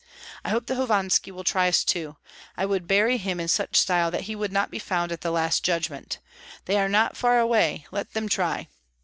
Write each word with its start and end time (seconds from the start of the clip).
I 0.43 0.49
hope 0.49 0.65
that 0.65 0.77
Hovanski 0.77 1.29
will 1.31 1.43
try 1.43 1.67
us 1.67 1.83
too; 1.83 2.17
I 2.57 2.65
would 2.65 2.87
bury 2.87 3.17
him 3.19 3.39
in 3.39 3.47
such 3.47 3.75
style 3.77 4.09
that 4.09 4.21
he 4.23 4.35
would 4.35 4.51
not 4.51 4.71
be 4.71 4.79
found 4.79 5.11
at 5.11 5.21
the 5.21 5.29
last 5.29 5.63
judgment. 5.63 6.17
They 6.65 6.79
are 6.79 6.89
not 6.89 7.15
far 7.15 7.37
away, 7.37 7.85
let 7.91 8.13
them 8.13 8.27
try! 8.27 8.67